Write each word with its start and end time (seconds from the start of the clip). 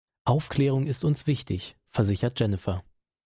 Aufklärung 0.25 0.87
ist 0.87 1.05
uns 1.05 1.27
wichtig, 1.27 1.77
versichert 1.91 2.39
Jennifer. 2.39 2.83